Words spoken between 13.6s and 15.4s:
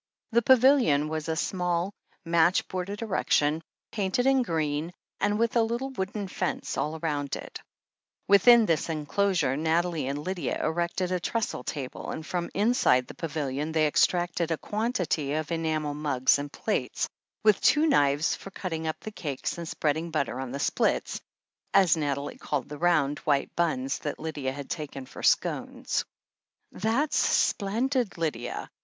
they extracted a quantity